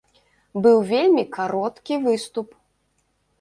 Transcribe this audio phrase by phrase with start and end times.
[0.63, 2.47] Быў вельмі кароткі выступ.